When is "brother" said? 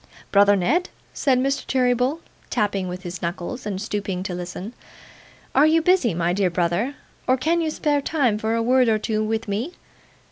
0.31-0.55, 6.49-6.95